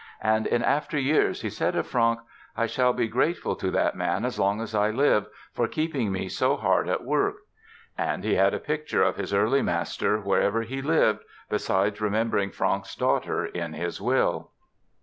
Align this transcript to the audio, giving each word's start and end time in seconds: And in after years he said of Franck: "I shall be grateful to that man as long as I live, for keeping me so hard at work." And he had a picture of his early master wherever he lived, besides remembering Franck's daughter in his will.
And 0.23 0.47
in 0.47 0.63
after 0.63 0.97
years 0.97 1.43
he 1.43 1.51
said 1.51 1.75
of 1.75 1.85
Franck: 1.85 2.21
"I 2.57 2.65
shall 2.65 2.91
be 2.91 3.07
grateful 3.07 3.55
to 3.57 3.69
that 3.69 3.95
man 3.95 4.25
as 4.25 4.39
long 4.39 4.59
as 4.59 4.73
I 4.73 4.89
live, 4.89 5.27
for 5.53 5.67
keeping 5.67 6.11
me 6.11 6.27
so 6.27 6.55
hard 6.57 6.89
at 6.89 7.03
work." 7.03 7.35
And 7.99 8.23
he 8.23 8.33
had 8.33 8.55
a 8.55 8.59
picture 8.59 9.03
of 9.03 9.17
his 9.17 9.31
early 9.31 9.61
master 9.61 10.19
wherever 10.19 10.63
he 10.63 10.81
lived, 10.81 11.19
besides 11.51 12.01
remembering 12.01 12.49
Franck's 12.49 12.95
daughter 12.95 13.45
in 13.45 13.73
his 13.73 14.01
will. 14.01 14.49